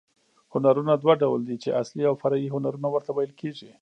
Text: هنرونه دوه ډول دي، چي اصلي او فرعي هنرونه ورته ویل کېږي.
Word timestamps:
هنرونه 0.53 0.93
دوه 1.03 1.13
ډول 1.21 1.41
دي، 1.47 1.55
چي 1.63 1.69
اصلي 1.81 2.03
او 2.09 2.15
فرعي 2.21 2.47
هنرونه 2.55 2.87
ورته 2.91 3.11
ویل 3.13 3.33
کېږي. 3.41 3.69